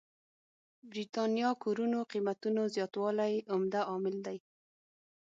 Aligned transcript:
برېتانيا 0.89 1.49
کورونو 1.63 1.99
قېمتونو 2.11 2.61
زياتوالی 2.75 3.33
عمده 3.53 3.81
عامل 3.89 4.15
دی. 4.25 4.37